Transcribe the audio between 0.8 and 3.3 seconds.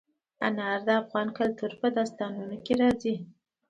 د افغان کلتور په داستانونو کې راځي.